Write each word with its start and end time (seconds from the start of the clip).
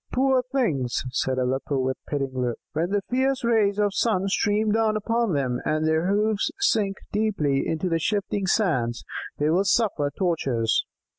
"Poor 0.11 0.41
things," 0.41 1.03
said 1.11 1.37
Aleppo 1.37 1.77
with 1.77 1.95
a 1.95 2.09
pitying 2.09 2.33
look. 2.41 2.57
"When 2.73 2.89
the 2.89 3.03
fierce 3.07 3.43
rays 3.43 3.77
of 3.77 3.89
the 3.91 3.95
sun 3.95 4.27
stream 4.29 4.71
down 4.71 4.97
upon 4.97 5.33
them, 5.33 5.59
and 5.63 5.85
their 5.85 6.07
hoofs 6.07 6.49
sink 6.57 6.97
deeply 7.11 7.67
into 7.67 7.87
the 7.87 7.99
shifting 7.99 8.47
sands, 8.47 9.03
they 9.37 9.51
will 9.51 9.63
suffer 9.63 10.11
tortures. 10.17 10.87